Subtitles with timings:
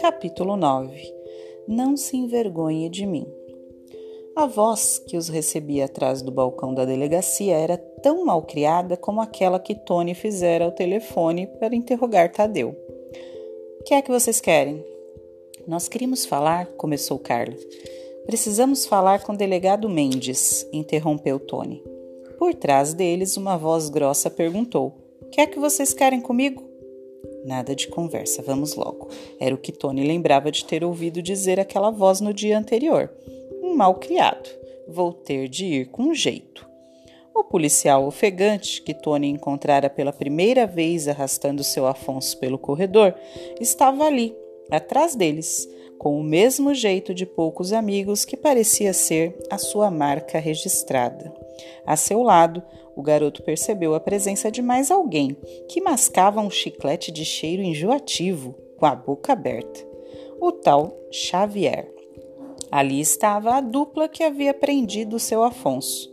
[0.00, 1.14] Capítulo 9
[1.68, 3.26] Não se envergonhe de mim.
[4.36, 9.20] A voz que os recebia atrás do balcão da delegacia era tão mal criada como
[9.20, 12.76] aquela que Tony fizera ao telefone para interrogar Tadeu.
[13.80, 14.84] O que é que vocês querem?
[15.66, 17.56] Nós queríamos falar, começou Carla.
[18.26, 21.82] Precisamos falar com o delegado Mendes, interrompeu Tony.
[22.38, 24.99] Por trás deles, uma voz grossa perguntou:
[25.30, 26.68] que é que vocês querem comigo?
[27.44, 29.08] Nada de conversa, vamos logo.
[29.38, 33.10] Era o que Tony lembrava de ter ouvido dizer aquela voz no dia anterior.
[33.62, 34.48] Um mal criado.
[34.86, 36.68] Vou ter de ir com jeito.
[37.34, 43.14] O policial ofegante, que Tony encontrara pela primeira vez arrastando seu Afonso pelo corredor,
[43.60, 44.36] estava ali,
[44.70, 50.38] atrás deles, com o mesmo jeito de poucos amigos que parecia ser a sua marca
[50.38, 51.39] registrada.
[51.86, 52.62] A seu lado,
[52.96, 55.36] o garoto percebeu a presença de mais alguém
[55.68, 59.86] que mascava um chiclete de cheiro enjoativo, com a boca aberta.
[60.40, 61.92] O tal Xavier.
[62.70, 66.12] Ali estava a dupla que havia prendido o seu Afonso.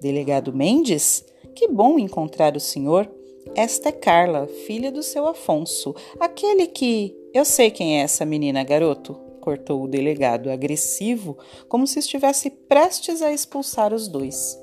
[0.00, 1.24] Delegado Mendes?
[1.54, 3.08] Que bom encontrar o senhor.
[3.54, 7.14] Esta é Carla, filha do seu Afonso, aquele que.
[7.32, 11.36] Eu sei quem é essa menina, garoto, cortou o delegado, agressivo,
[11.68, 14.58] como se estivesse prestes a expulsar os dois.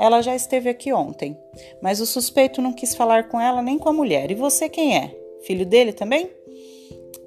[0.00, 1.36] Ela já esteve aqui ontem,
[1.82, 4.30] mas o suspeito não quis falar com ela nem com a mulher.
[4.30, 5.14] E você quem é?
[5.42, 6.30] Filho dele também?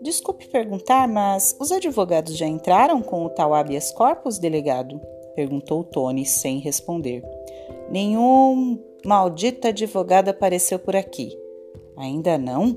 [0.01, 4.99] Desculpe perguntar, mas os advogados já entraram com o tal habeas corpus, delegado?
[5.35, 7.23] Perguntou Tony sem responder.
[7.91, 11.29] Nenhum maldito advogado apareceu por aqui.
[11.95, 12.75] Ainda não?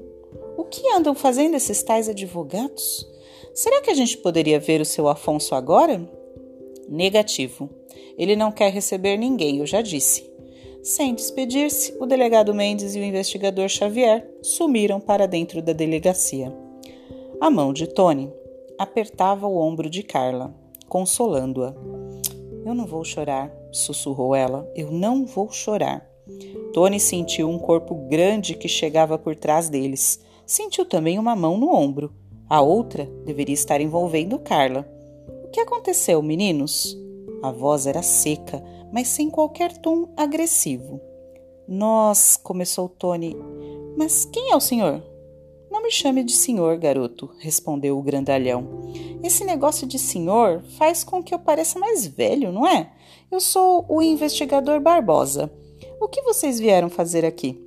[0.58, 3.10] O que andam fazendo esses tais advogados?
[3.54, 6.06] Será que a gente poderia ver o seu Afonso agora?
[6.86, 7.70] Negativo.
[8.16, 10.30] Ele não quer receber ninguém, eu já disse.
[10.82, 16.54] Sem despedir-se, o delegado Mendes e o investigador Xavier sumiram para dentro da delegacia.
[17.40, 18.32] A mão de Tony
[18.78, 20.54] apertava o ombro de Carla,
[20.88, 21.74] consolando-a.
[22.64, 24.70] Eu não vou chorar, sussurrou ela.
[24.74, 26.08] Eu não vou chorar.
[26.72, 30.20] Tony sentiu um corpo grande que chegava por trás deles.
[30.44, 32.12] Sentiu também uma mão no ombro.
[32.48, 34.88] A outra deveria estar envolvendo Carla.
[35.44, 36.96] O que aconteceu, meninos?
[37.42, 41.00] A voz era seca, mas sem qualquer tom agressivo.
[41.68, 43.36] Nós, começou Tony.
[43.96, 45.02] Mas quem é o senhor?
[45.70, 48.66] Não me chame de senhor, garoto, respondeu o grandalhão.
[49.22, 52.92] Esse negócio de senhor faz com que eu pareça mais velho, não é?
[53.30, 55.52] Eu sou o investigador Barbosa.
[56.00, 57.60] O que vocês vieram fazer aqui?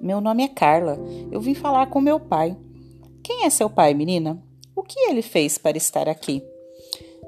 [0.00, 0.98] Meu nome é Carla.
[1.30, 2.56] Eu vim falar com meu pai.
[3.22, 4.42] Quem é seu pai, menina?
[4.74, 6.42] O que ele fez para estar aqui?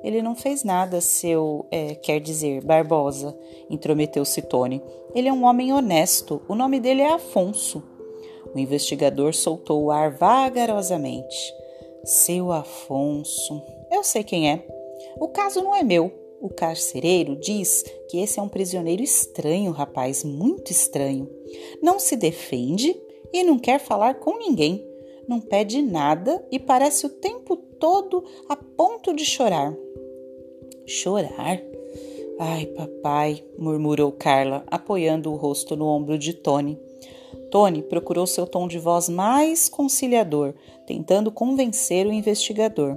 [0.03, 3.39] Ele não fez nada, seu, é, quer dizer, Barbosa,
[3.71, 4.83] intrometeu-se Tony.
[5.15, 6.43] Ele é um homem honesto.
[6.49, 7.83] O nome dele é Afonso.
[8.55, 11.55] O investigador soltou o ar vagarosamente.
[12.05, 13.63] Seu Afonso.
[13.91, 14.67] Eu sei quem é.
[15.19, 16.13] O caso não é meu.
[16.41, 21.31] O carcereiro diz que esse é um prisioneiro estranho, rapaz, muito estranho.
[21.81, 23.01] Não se defende
[23.33, 24.85] e não quer falar com ninguém.
[25.29, 29.75] Não pede nada e parece o tempo todo a ponto de chorar.
[30.87, 31.61] Chorar?
[32.39, 36.79] Ai, papai, murmurou Carla, apoiando o rosto no ombro de Tony.
[37.51, 40.55] Tony procurou seu tom de voz mais conciliador,
[40.87, 42.97] tentando convencer o investigador.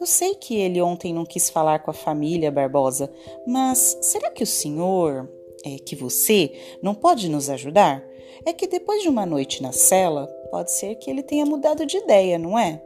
[0.00, 3.12] Eu sei que ele ontem não quis falar com a família Barbosa,
[3.46, 5.28] mas será que o senhor,
[5.64, 6.52] é que você,
[6.82, 8.02] não pode nos ajudar?
[8.44, 11.96] É que depois de uma noite na cela, pode ser que ele tenha mudado de
[11.96, 12.82] ideia, não é?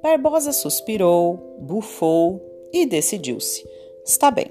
[0.00, 2.40] Barbosa suspirou, bufou
[2.72, 3.68] e decidiu-se.
[4.06, 4.46] Está bem,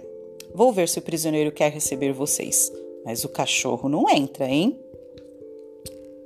[0.53, 2.69] vou ver se o prisioneiro quer receber vocês.
[3.05, 4.77] Mas o cachorro não entra, hein?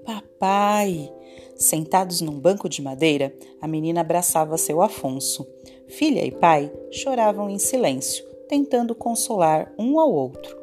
[0.03, 1.13] Papai!
[1.55, 3.31] Sentados num banco de madeira,
[3.61, 5.47] a menina abraçava seu Afonso.
[5.87, 10.57] Filha e pai choravam em silêncio, tentando consolar um ao outro.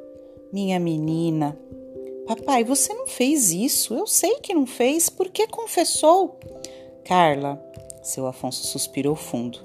[0.52, 1.56] Minha menina.
[2.36, 3.92] Papai, você não fez isso.
[3.92, 5.10] Eu sei que não fez.
[5.10, 6.38] Por que confessou?
[7.04, 7.62] Carla,
[8.02, 9.58] seu Afonso suspirou fundo.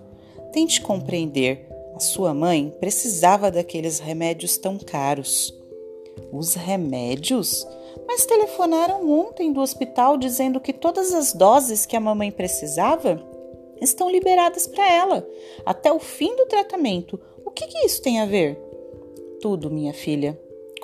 [0.52, 1.66] Tente compreender.
[1.96, 5.54] A sua mãe precisava daqueles remédios tão caros.
[6.32, 7.66] Os remédios?
[8.06, 13.24] Mas telefonaram ontem do hospital dizendo que todas as doses que a mamãe precisava
[13.80, 15.28] estão liberadas para ela
[15.66, 17.18] até o fim do tratamento.
[17.46, 18.58] O que, que isso tem a ver?
[19.40, 20.38] Tudo, minha filha.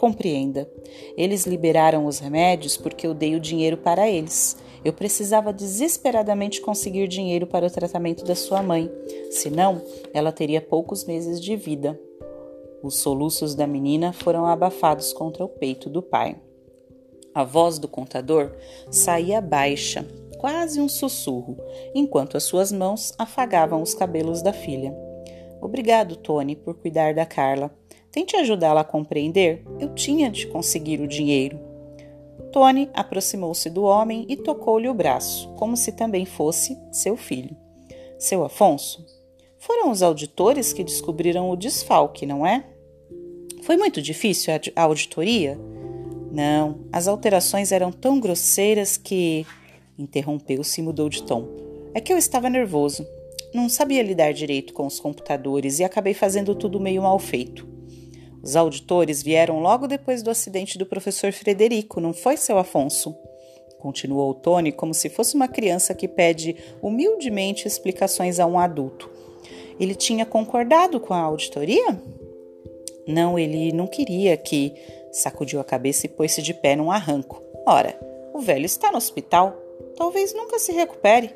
[0.03, 0.69] Compreenda.
[1.15, 4.57] Eles liberaram os remédios porque eu dei o dinheiro para eles.
[4.83, 8.91] Eu precisava desesperadamente conseguir dinheiro para o tratamento da sua mãe,
[9.31, 9.81] senão
[10.13, 11.97] ela teria poucos meses de vida.
[12.83, 16.35] Os soluços da menina foram abafados contra o peito do pai.
[17.33, 18.51] A voz do contador
[18.91, 20.05] saía baixa,
[20.37, 21.55] quase um sussurro,
[21.95, 24.93] enquanto as suas mãos afagavam os cabelos da filha.
[25.61, 27.73] Obrigado, Tony, por cuidar da Carla.
[28.13, 29.65] Tente ajudá-la a compreender.
[29.79, 31.59] Eu tinha de conseguir o dinheiro.
[32.51, 37.57] Tony aproximou-se do homem e tocou-lhe o braço, como se também fosse seu filho.
[38.19, 39.03] Seu Afonso?
[39.57, 42.63] Foram os auditores que descobriram o desfalque, não é?
[43.63, 45.59] Foi muito difícil a auditoria?
[46.31, 49.45] Não, as alterações eram tão grosseiras que.
[49.97, 51.47] Interrompeu-se e mudou de tom.
[51.95, 53.07] É que eu estava nervoso.
[53.53, 57.72] Não sabia lidar direito com os computadores e acabei fazendo tudo meio mal feito.
[58.43, 63.15] Os auditores vieram logo depois do acidente do professor Frederico, não foi, seu Afonso?
[63.79, 69.09] Continuou Tony como se fosse uma criança que pede humildemente explicações a um adulto.
[69.79, 72.01] Ele tinha concordado com a auditoria?
[73.07, 74.73] Não, ele não queria que.
[75.11, 77.41] Sacudiu a cabeça e pôs-se de pé num arranco.
[77.67, 77.97] Ora,
[78.33, 79.55] o velho está no hospital.
[79.95, 81.33] Talvez nunca se recupere.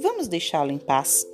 [0.00, 1.26] Vamos deixá-lo em paz.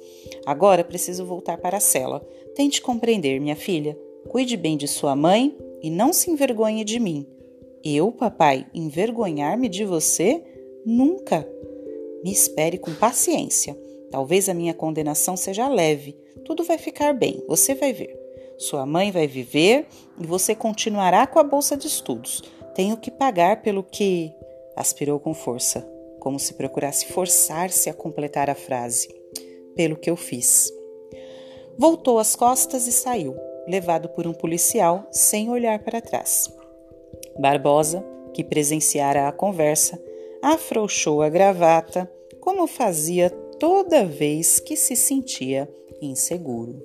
[0.45, 2.21] Agora preciso voltar para a cela.
[2.55, 3.97] Tente compreender, minha filha.
[4.29, 7.27] Cuide bem de sua mãe e não se envergonhe de mim.
[7.85, 10.43] Eu, papai, envergonhar-me de você?
[10.85, 11.49] Nunca.
[12.25, 13.79] Me espere com paciência.
[14.11, 16.17] Talvez a minha condenação seja leve.
[16.45, 18.17] Tudo vai ficar bem, você vai ver.
[18.59, 19.87] Sua mãe vai viver
[20.19, 22.43] e você continuará com a bolsa de estudos.
[22.75, 24.33] Tenho que pagar pelo que.
[24.77, 25.87] aspirou com força
[26.27, 29.07] como se procurasse forçar-se a completar a frase.
[29.77, 30.73] Pelo que eu fiz.
[31.79, 33.37] Voltou as costas e saiu,
[33.67, 36.53] levado por um policial sem olhar para trás.
[37.39, 40.03] Barbosa, que presenciara a conversa,
[40.43, 42.11] afrouxou a gravata,
[42.41, 45.69] como fazia toda vez que se sentia
[46.01, 46.85] inseguro.